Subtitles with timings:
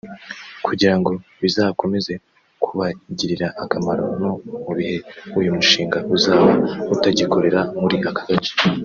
[0.65, 2.13] kugira ngo bizakomeze
[2.63, 4.31] kubagirira akamaro no
[4.65, 4.97] mu bihe
[5.39, 6.49] uyu mushinga uzaba
[6.93, 8.51] utagikorera muri aka gace